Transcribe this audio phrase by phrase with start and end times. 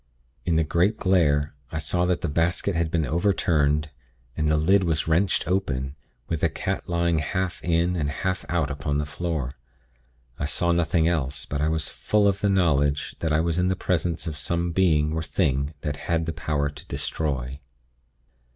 [0.47, 3.91] In the great glare, I saw that the basket had been overturned,
[4.35, 5.95] and the lid was wrenched open,
[6.27, 9.53] with the cat lying half in, and half out upon the floor.
[10.39, 13.67] I saw nothing else, but I was full of the knowledge that I was in
[13.67, 17.59] the presence of some Being or Thing that had power to destroy.